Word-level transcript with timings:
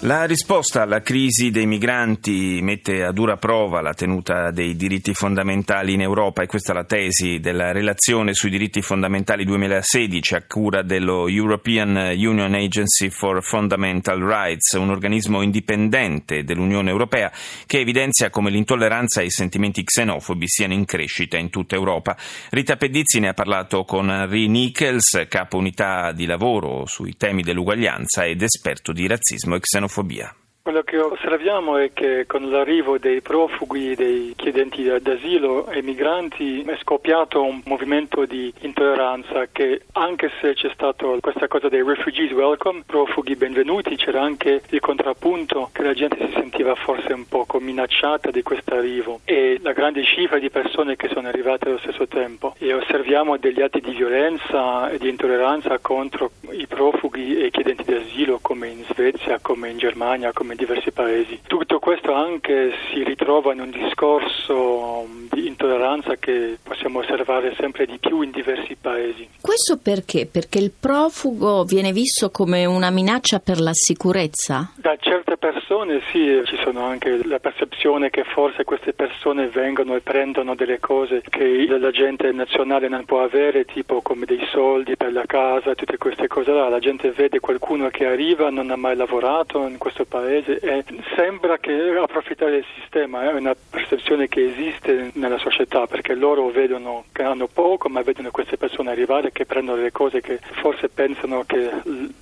La 0.00 0.26
risposta 0.26 0.82
alla 0.82 1.00
crisi 1.00 1.50
dei 1.50 1.64
migranti 1.64 2.60
mette 2.60 3.02
a 3.02 3.12
dura 3.12 3.38
prova 3.38 3.80
la 3.80 3.94
tenuta 3.94 4.50
dei 4.50 4.76
diritti 4.76 5.14
fondamentali 5.14 5.94
in 5.94 6.02
Europa 6.02 6.42
e 6.42 6.46
questa 6.46 6.72
è 6.72 6.74
la 6.74 6.84
tesi 6.84 7.40
della 7.40 7.72
relazione 7.72 8.34
sui 8.34 8.50
diritti 8.50 8.82
fondamentali 8.82 9.46
2016 9.46 10.34
a 10.34 10.44
cura 10.46 10.82
dello 10.82 11.28
European 11.28 11.96
Union 12.14 12.52
Agency 12.52 13.08
for 13.08 13.42
Fundamental 13.42 14.20
Rights, 14.20 14.74
un 14.74 14.90
organismo 14.90 15.40
indipendente 15.40 16.44
dell'Unione 16.44 16.90
Europea 16.90 17.32
che 17.64 17.80
evidenzia 17.80 18.28
come 18.28 18.50
l'intolleranza 18.50 19.22
e 19.22 19.24
i 19.24 19.30
sentimenti 19.30 19.82
xenofobi 19.82 20.46
siano 20.46 20.74
in 20.74 20.84
crescita 20.84 21.38
in 21.38 21.48
tutta 21.48 21.74
Europa. 21.74 22.18
Rita 22.50 22.76
Pedizzi 22.76 23.18
ne 23.18 23.28
ha 23.28 23.34
parlato 23.34 23.84
con 23.84 24.10
Henri 24.10 24.46
Nichols, 24.46 25.24
capo 25.26 25.56
unità 25.56 26.12
di 26.12 26.26
lavoro 26.26 26.84
sui 26.84 27.16
temi 27.16 27.42
dell'uguaglianza 27.42 28.26
ed 28.26 28.42
esperto 28.42 28.92
di 28.92 29.06
razzismo 29.06 29.54
e 29.54 29.60
xenofobia 29.60 29.84
xenofobia. 29.86 30.34
Quello 30.66 30.82
che 30.82 30.98
osserviamo 30.98 31.76
è 31.76 31.92
che 31.92 32.26
con 32.26 32.50
l'arrivo 32.50 32.98
dei 32.98 33.20
profughi, 33.20 33.94
dei 33.94 34.32
chiedenti 34.34 34.82
d'asilo 35.00 35.68
e 35.68 35.80
migranti 35.80 36.62
è 36.62 36.76
scoppiato 36.80 37.40
un 37.40 37.60
movimento 37.66 38.24
di 38.24 38.52
intolleranza 38.62 39.46
che 39.52 39.82
anche 39.92 40.28
se 40.40 40.54
c'è 40.54 40.68
stata 40.74 41.06
questa 41.20 41.46
cosa 41.46 41.68
dei 41.68 41.84
refugees 41.84 42.32
welcome, 42.32 42.82
profughi 42.84 43.36
benvenuti, 43.36 43.94
c'era 43.94 44.22
anche 44.22 44.60
il 44.70 44.80
contrappunto 44.80 45.70
che 45.72 45.84
la 45.84 45.94
gente 45.94 46.16
si 46.26 46.32
sentiva 46.32 46.74
forse 46.74 47.12
un 47.12 47.28
poco 47.28 47.60
minacciata 47.60 48.32
di 48.32 48.42
questo 48.42 48.74
arrivo 48.74 49.20
e 49.24 49.60
la 49.62 49.72
grande 49.72 50.02
cifra 50.02 50.40
di 50.40 50.50
persone 50.50 50.96
che 50.96 51.08
sono 51.12 51.28
arrivate 51.28 51.68
allo 51.68 51.78
stesso 51.78 52.08
tempo. 52.08 52.56
E 52.58 52.74
osserviamo 52.74 53.36
degli 53.36 53.62
atti 53.62 53.80
di 53.80 53.92
violenza 53.92 54.90
e 54.90 54.98
di 54.98 55.10
intolleranza 55.10 55.78
contro 55.78 56.32
i 56.50 56.66
profughi 56.66 57.36
e 57.36 57.46
i 57.46 57.50
chiedenti 57.52 57.84
d'asilo 57.84 58.40
come 58.42 58.66
in 58.66 58.82
Svezia, 58.88 59.38
come 59.40 59.70
in 59.70 59.78
Germania, 59.78 60.32
come 60.32 60.54
diversi 60.56 60.90
paesi. 60.90 61.40
Tutto 61.46 61.78
questo 61.78 62.12
anche 62.12 62.72
si 62.90 63.02
ritrova 63.04 63.52
in 63.52 63.60
un 63.60 63.70
discorso 63.70 65.06
di 65.36 65.46
intolleranza 65.46 66.16
che 66.16 66.56
possiamo 66.62 67.00
osservare 67.00 67.54
sempre 67.58 67.84
di 67.84 67.98
più 67.98 68.22
in 68.22 68.30
diversi 68.30 68.74
paesi. 68.80 69.28
Questo 69.40 69.76
perché? 69.76 70.26
Perché 70.26 70.58
il 70.58 70.72
profugo 70.78 71.64
viene 71.64 71.92
visto 71.92 72.30
come 72.30 72.64
una 72.64 72.90
minaccia 72.90 73.38
per 73.38 73.60
la 73.60 73.74
sicurezza? 73.74 74.72
Da 74.76 74.96
certe 74.98 75.36
persone 75.36 76.00
sì, 76.10 76.40
ci 76.44 76.56
sono 76.62 76.84
anche 76.84 77.20
la 77.26 77.38
percezione 77.38 78.08
che 78.08 78.24
forse 78.24 78.64
queste 78.64 78.94
persone 78.94 79.48
vengono 79.48 79.94
e 79.94 80.00
prendono 80.00 80.54
delle 80.54 80.80
cose 80.80 81.22
che 81.28 81.66
la 81.68 81.90
gente 81.90 82.32
nazionale 82.32 82.88
non 82.88 83.04
può 83.04 83.22
avere, 83.22 83.66
tipo 83.66 84.00
come 84.00 84.24
dei 84.24 84.44
soldi 84.50 84.96
per 84.96 85.12
la 85.12 85.26
casa, 85.26 85.74
tutte 85.74 85.98
queste 85.98 86.28
cose 86.28 86.52
là. 86.52 86.68
La 86.70 86.78
gente 86.78 87.10
vede 87.10 87.40
qualcuno 87.40 87.88
che 87.88 88.06
arriva, 88.06 88.48
non 88.48 88.70
ha 88.70 88.76
mai 88.76 88.96
lavorato 88.96 89.66
in 89.66 89.76
questo 89.76 90.06
paese 90.06 90.58
e 90.60 90.82
sembra 91.14 91.58
che 91.58 91.74
approfittare 92.06 92.52
del 92.52 92.64
sistema 92.80 93.28
è 93.28 93.32
una 93.32 93.54
percezione 93.70 94.28
che 94.28 94.50
esiste 94.50 95.10
nella 95.26 95.38
società 95.38 95.86
perché 95.86 96.14
loro 96.14 96.48
vedono 96.50 97.04
che 97.12 97.22
hanno 97.22 97.48
poco 97.52 97.88
ma 97.88 98.02
vedono 98.02 98.30
queste 98.30 98.56
persone 98.56 98.90
arrivare 98.90 99.32
che 99.32 99.44
prendono 99.44 99.82
le 99.82 99.92
cose 99.92 100.20
che 100.20 100.38
forse 100.60 100.88
pensano 100.88 101.44
che 101.46 101.70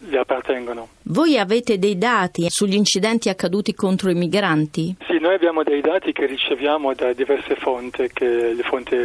gli 0.00 0.16
appartengono. 0.16 0.88
Voi 1.02 1.38
avete 1.38 1.78
dei 1.78 1.98
dati 1.98 2.46
sugli 2.48 2.74
incidenti 2.74 3.28
accaduti 3.28 3.74
contro 3.74 4.10
i 4.10 4.14
migranti? 4.14 4.96
Sì, 5.06 5.18
noi 5.18 5.34
abbiamo 5.34 5.62
dei 5.62 5.80
dati 5.80 6.12
che 6.12 6.26
riceviamo 6.26 6.94
da 6.94 7.12
diverse 7.12 7.54
fonti, 7.56 8.10
le 8.18 8.62
fonti 8.62 8.96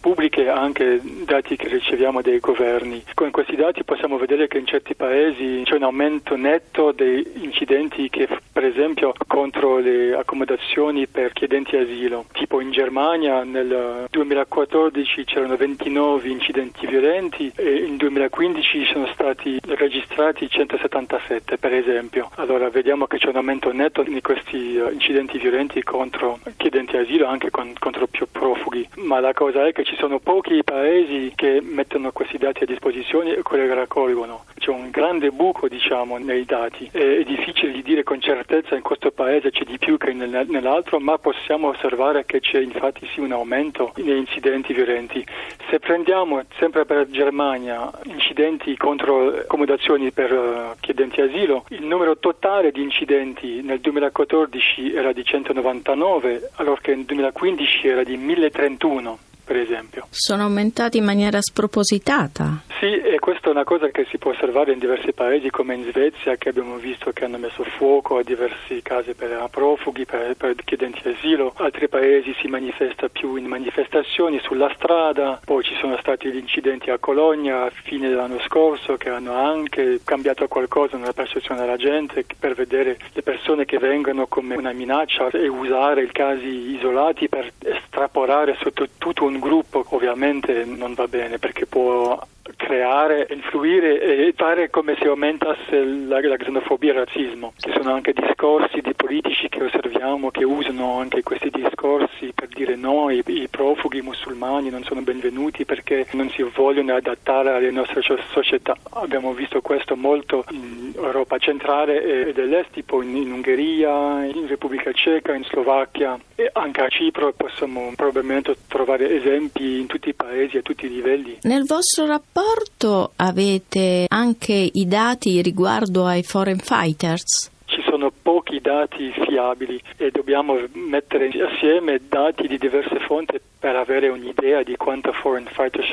pubbliche 0.00 0.48
anche 0.48 1.00
dati 1.24 1.56
che 1.56 1.68
riceviamo 1.68 2.20
dai 2.20 2.38
governi. 2.38 3.02
Con 3.14 3.30
questi 3.30 3.56
dati 3.56 3.84
possiamo 3.84 4.18
vedere 4.18 4.46
che 4.46 4.58
in 4.58 4.66
certi 4.66 4.94
paesi 4.94 5.62
c'è 5.64 5.74
un 5.74 5.84
aumento 5.84 6.36
netto 6.36 6.92
dei 6.92 7.26
incidenti 7.36 8.08
che 8.10 8.28
per 8.58 8.66
esempio 8.66 9.12
contro 9.28 9.78
le 9.78 10.16
accomodazioni 10.16 11.06
per 11.06 11.32
chiedenti 11.32 11.76
asilo. 11.76 12.24
Tipo 12.32 12.60
in 12.60 12.72
Germania 12.72 13.44
nel 13.44 14.06
2014 14.10 15.22
c'erano 15.22 15.54
29 15.54 16.28
incidenti 16.28 16.84
violenti 16.88 17.52
e 17.54 17.84
nel 17.86 17.96
2015 17.96 18.84
sono 18.86 19.06
stati 19.12 19.60
registrati 19.64 20.50
177 20.50 21.56
per 21.56 21.72
esempio. 21.72 22.30
Allora 22.34 22.68
vediamo 22.68 23.06
che 23.06 23.18
c'è 23.18 23.28
un 23.28 23.36
aumento 23.36 23.72
netto 23.72 24.02
di 24.02 24.20
questi 24.20 24.74
eh, 24.74 24.90
incidenti 24.90 25.38
violenti 25.38 25.80
contro 25.84 26.40
chiedenti 26.56 26.96
asilo 26.96 27.26
anche 27.26 27.50
con, 27.50 27.72
contro 27.78 28.08
più 28.08 28.26
profughi. 28.28 28.88
Ma 28.96 29.20
la 29.20 29.34
cosa 29.34 29.68
è 29.68 29.72
che 29.72 29.84
ci 29.84 29.94
sono 29.94 30.18
pochi 30.18 30.64
paesi 30.64 31.30
che 31.36 31.60
mettono 31.62 32.10
questi 32.10 32.38
dati 32.38 32.64
a 32.64 32.66
disposizione 32.66 33.36
e 33.36 33.42
quelli 33.42 33.68
che 33.68 33.74
raccolgono. 33.74 34.46
C'è 34.58 34.70
un 34.70 34.90
grande 34.90 35.30
buco 35.30 35.68
diciamo 35.68 36.18
nei 36.18 36.44
dati. 36.44 36.88
È, 36.90 36.98
è 36.98 37.22
difficile 37.22 37.70
di 37.70 37.82
dire 37.84 38.02
con 38.02 38.20
certezza 38.20 38.46
certezza 38.48 38.74
in 38.74 38.82
questo 38.82 39.10
paese 39.10 39.50
c'è 39.50 39.64
di 39.64 39.76
più 39.76 39.98
che 39.98 40.14
nell'altro, 40.14 40.98
ma 40.98 41.18
possiamo 41.18 41.68
osservare 41.68 42.24
che 42.24 42.40
c'è 42.40 42.60
infatti 42.60 43.06
sì 43.12 43.20
un 43.20 43.32
aumento 43.32 43.92
negli 43.96 44.16
incidenti 44.16 44.72
violenti. 44.72 45.24
Se 45.68 45.78
prendiamo 45.78 46.42
sempre 46.58 46.86
per 46.86 47.08
Germania 47.10 47.90
incidenti 48.04 48.74
contro 48.78 49.34
accommodazioni 49.40 50.10
per 50.12 50.32
uh, 50.32 50.76
chiedenti 50.80 51.20
asilo, 51.20 51.66
il 51.68 51.84
numero 51.84 52.16
totale 52.16 52.72
di 52.72 52.80
incidenti 52.80 53.60
nel 53.60 53.80
2014 53.80 54.94
era 54.94 55.12
di 55.12 55.22
199, 55.22 56.50
allora 56.54 56.80
nel 56.86 57.04
2015 57.04 57.86
era 57.86 58.02
di 58.02 58.16
1031 58.16 59.18
per 59.48 59.56
esempio. 59.56 60.06
Sono 60.10 60.42
aumentati 60.42 60.98
in 60.98 61.04
maniera 61.04 61.40
spropositata. 61.40 62.64
Sì, 62.78 63.00
e 63.00 63.18
questa 63.18 63.48
è 63.48 63.50
una 63.50 63.64
cosa 63.64 63.88
che 63.88 64.06
si 64.08 64.18
può 64.18 64.30
osservare 64.30 64.72
in 64.72 64.78
diversi 64.78 65.12
paesi 65.12 65.50
come 65.50 65.74
in 65.74 65.82
Svezia 65.90 66.36
che 66.36 66.50
abbiamo 66.50 66.76
visto 66.76 67.10
che 67.10 67.24
hanno 67.24 67.36
messo 67.36 67.64
fuoco 67.64 68.18
a 68.18 68.22
diversi 68.22 68.82
casi 68.82 69.14
per 69.14 69.48
profughi, 69.50 70.04
per, 70.04 70.36
per 70.36 70.54
chiedenti 70.64 71.08
asilo. 71.08 71.52
Altri 71.56 71.88
paesi 71.88 72.32
si 72.40 72.46
manifesta 72.46 73.08
più 73.08 73.34
in 73.34 73.46
manifestazioni 73.46 74.38
sulla 74.38 74.72
strada, 74.76 75.40
poi 75.44 75.64
ci 75.64 75.74
sono 75.80 75.96
stati 75.98 76.30
gli 76.30 76.36
incidenti 76.36 76.90
a 76.90 76.98
Cologna 76.98 77.64
a 77.64 77.70
fine 77.70 78.10
dell'anno 78.10 78.38
scorso 78.46 78.96
che 78.96 79.08
hanno 79.08 79.34
anche 79.34 79.98
cambiato 80.04 80.46
qualcosa 80.46 80.96
nella 80.96 81.12
percezione 81.12 81.58
della 81.58 81.76
gente 81.76 82.24
per 82.38 82.54
vedere 82.54 82.96
le 83.12 83.22
persone 83.22 83.64
che 83.64 83.78
vengono 83.78 84.28
come 84.28 84.54
una 84.54 84.70
minaccia 84.70 85.30
e 85.30 85.48
usare 85.48 86.04
i 86.04 86.12
casi 86.12 86.76
isolati 86.76 87.28
per 87.28 87.50
estrapolare 87.58 88.56
sotto 88.60 88.86
tutto 88.98 89.24
un 89.24 89.40
gruppo 89.40 89.84
ovviamente 89.88 90.64
non 90.64 90.94
va 90.94 91.08
bene 91.08 91.38
perché 91.38 91.66
può 91.66 92.16
creare, 92.56 93.26
influire 93.30 94.00
e 94.00 94.32
fare 94.36 94.70
come 94.70 94.96
se 95.00 95.08
aumentasse 95.08 95.84
la, 95.84 96.20
la 96.20 96.36
xenofobia 96.36 96.90
e 96.90 96.92
il 96.94 96.98
razzismo. 97.04 97.52
Ci 97.56 97.70
sono 97.72 97.92
anche 97.92 98.12
discorsi 98.12 98.80
di 98.80 98.94
politici 98.94 99.48
che 99.48 99.62
osserviamo 100.08 100.30
che 100.30 100.44
usano 100.44 100.98
anche 100.98 101.22
questi 101.22 101.50
discorsi 101.50 102.32
per 102.34 102.48
dire 102.48 102.76
no, 102.76 103.10
i, 103.10 103.22
i 103.26 103.48
profughi 103.48 104.00
musulmani 104.00 104.70
non 104.70 104.82
sono 104.84 105.02
benvenuti 105.02 105.64
perché 105.64 106.06
non 106.12 106.30
si 106.30 106.42
vogliono 106.42 106.94
adattare 106.94 107.50
alle 107.52 107.70
nostre 107.70 108.00
società. 108.32 108.74
Abbiamo 108.94 109.32
visto 109.34 109.60
questo 109.60 109.96
molto 109.96 110.44
in 110.50 110.92
Europa 110.96 111.38
centrale 111.38 112.28
e 112.28 112.32
dell'est, 112.32 112.70
tipo 112.70 113.02
in, 113.02 113.16
in 113.16 113.32
Ungheria, 113.32 114.24
in 114.24 114.46
Repubblica 114.46 114.92
Ceca, 114.92 115.34
in 115.34 115.44
Slovacchia 115.44 116.18
e 116.34 116.48
anche 116.52 116.80
a 116.80 116.88
Cipro 116.88 117.32
possiamo 117.36 117.92
probabilmente 117.94 118.56
trovare 118.66 119.14
esempi 119.14 119.80
in 119.80 119.86
tutti 119.86 120.08
i 120.08 120.14
paesi 120.14 120.56
a 120.56 120.62
tutti 120.62 120.86
i 120.86 120.90
livelli. 120.90 121.38
Nel 121.42 121.64
vostro 121.64 122.06
rapporto 122.06 123.12
avete 123.16 124.06
anche 124.08 124.70
i 124.72 124.86
dati 124.86 125.42
riguardo 125.42 126.06
ai 126.06 126.22
foreign 126.22 126.58
fighters? 126.58 127.50
Ci 127.66 127.82
sono 127.82 128.10
pochi 128.10 128.37
dati 128.68 129.10
fiabili 129.12 129.80
e 129.96 130.10
dobbiamo 130.10 130.58
mettere 130.74 131.30
assieme 131.42 132.02
dati 132.06 132.46
di 132.46 132.58
diverse 132.58 132.98
fonti 133.00 133.40
per 133.58 133.74
avere 133.74 134.08
un'idea 134.08 134.62
di 134.62 134.76
quanto 134.76 135.10
foreign 135.12 135.46
fighters 135.46 135.90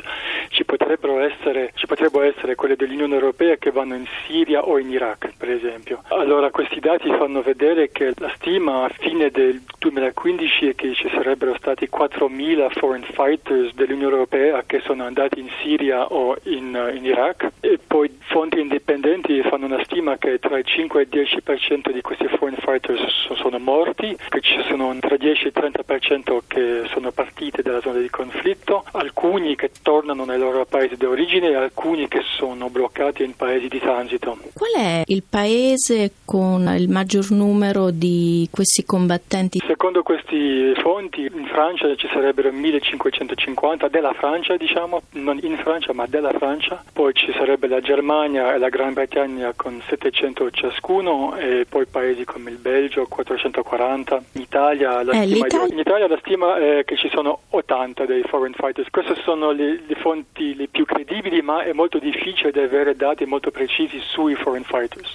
ci 0.50 0.66
potrebbero 0.66 1.22
essere, 1.22 1.72
ci 1.76 1.86
potrebbero 1.86 2.26
essere 2.26 2.56
quelle 2.56 2.76
dell'Unione 2.76 3.14
Europea 3.14 3.56
che 3.56 3.72
vanno 3.72 3.96
in 3.96 4.06
Siria 4.26 4.68
o 4.68 4.78
in 4.78 4.92
Iraq, 4.92 5.32
per 5.46 5.54
esempio. 5.54 6.02
Allora 6.08 6.50
questi 6.50 6.80
dati 6.80 7.08
fanno 7.10 7.42
vedere 7.42 7.92
che 7.92 8.14
la 8.18 8.32
stima 8.36 8.86
a 8.86 8.90
fine 8.90 9.30
del 9.30 9.62
2015 9.78 10.70
è 10.70 10.76
che 10.76 10.94
ci 10.96 11.08
sarebbero 11.14 11.56
stati 11.56 11.88
4.000 11.92 12.72
foreign 12.72 13.04
fighters 13.04 13.74
dell'Unione 13.76 14.14
Europea 14.14 14.64
che 14.66 14.82
sono 14.84 15.04
andati 15.04 15.40
in 15.40 15.50
Siria 15.62 16.06
o 16.08 16.36
in, 16.44 16.94
in 16.96 17.06
Iraq 17.06 17.52
e 17.60 17.80
poi 17.86 18.18
fonti 18.22 18.60
indipendenti 18.60 19.42
fanno 19.44 19.66
una 19.66 19.84
stima 19.84 20.18
che 20.18 20.40
tra 20.40 20.58
il 20.58 20.66
5 20.66 21.02
e 21.02 21.08
il 21.10 21.28
10% 21.46 21.92
di 21.92 22.02
questi 22.02 22.28
foreign 22.28 22.58
fighters 22.58 23.34
sono 23.36 23.60
morti, 23.60 24.18
che 24.30 24.42
ci 24.42 24.60
sono 24.68 24.96
tra 25.00 25.14
il 25.14 25.20
10 25.20 25.44
e 25.44 25.48
il 25.48 25.54
30% 25.56 26.40
che 26.48 26.84
sono 26.92 27.12
partiti 27.12 27.36
fuggite 27.46 27.62
dalla 27.62 27.82
zona 27.82 28.00
di 28.00 28.10
conflitto, 28.10 28.84
alcuni 28.94 29.56
che 29.56 29.72
tornano 29.82 30.26
nei 30.26 30.38
loro 30.38 30.66
paesi 30.66 30.96
di 30.96 31.06
origine 31.06 31.50
e 31.50 31.56
alcuni 31.56 32.08
che 32.08 32.22
sono 32.24 32.70
bloccati 32.70 33.24
in 33.24 33.36
paesi 33.36 33.68
di 33.68 33.80
transito. 33.80 34.38
Qual 34.54 34.74
è 34.74 35.04
il 35.06 35.24
paese 35.36 36.14
con 36.24 36.66
il 36.78 36.88
maggior 36.88 37.30
numero 37.32 37.92
di 37.92 38.48
questi 38.50 38.86
combattenti? 38.86 39.62
Secondo 39.68 40.02
questi 40.02 40.72
fonti 40.78 41.24
in 41.30 41.46
Francia 41.52 41.94
ci 41.98 42.08
sarebbero 42.14 42.54
1550 42.54 43.90
della 43.90 44.14
Francia, 44.14 44.56
diciamo, 44.56 45.02
non 45.16 45.38
in 45.42 45.58
Francia 45.58 45.92
ma 45.92 46.06
della 46.08 46.32
Francia, 46.32 46.82
poi 46.94 47.14
ci 47.14 47.34
sarebbe 47.34 47.68
la 47.68 47.82
Germania 47.82 48.54
e 48.54 48.60
la 48.60 48.70
Gran 48.70 48.94
Bretagna 48.94 49.52
con 49.58 49.82
700 49.86 50.52
ciascuno 50.52 51.36
e 51.36 51.66
poi 51.68 51.86
paesi 51.86 52.24
come 52.24 52.52
il 52.52 52.58
Belgio 52.58 53.06
440, 53.06 54.24
in 54.36 54.42
Italia 54.42 55.04
la, 55.04 55.12
Eh, 55.12 55.26
stima, 55.26 55.46
l'Italia- 55.48 55.74
in 55.74 55.80
Italia 55.80 56.08
la 56.08 56.18
stima 56.20 56.56
è 56.56 56.86
che 56.86 56.96
ci 56.96 57.10
sono 57.10 57.40
80 57.50 58.06
dei 58.06 58.24
foreign 58.24 58.54
fighters, 58.54 58.88
queste 58.90 59.16
sono 59.26 59.52
le, 59.52 59.82
le 59.86 59.96
fonti 59.96 60.56
le 60.56 60.68
più 60.68 60.86
credibili 60.86 61.42
ma 61.42 61.64
è 61.64 61.74
molto 61.74 62.00
difficile 62.00 62.54
di 62.54 62.60
avere 62.60 62.96
dati 62.96 63.26
molto 63.26 63.52
precisi 63.52 64.00
sui 64.00 64.36
foreign 64.36 64.64
fighters. 64.64 65.12